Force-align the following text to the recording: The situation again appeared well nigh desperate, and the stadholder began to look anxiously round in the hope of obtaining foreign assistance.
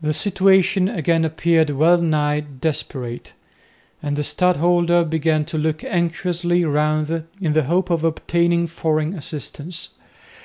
The 0.00 0.12
situation 0.14 0.88
again 0.88 1.24
appeared 1.24 1.70
well 1.70 2.00
nigh 2.00 2.38
desperate, 2.38 3.32
and 4.00 4.14
the 4.14 4.22
stadholder 4.22 5.02
began 5.02 5.44
to 5.46 5.58
look 5.58 5.82
anxiously 5.82 6.64
round 6.64 7.24
in 7.40 7.52
the 7.52 7.64
hope 7.64 7.90
of 7.90 8.04
obtaining 8.04 8.68
foreign 8.68 9.14
assistance. 9.14 9.98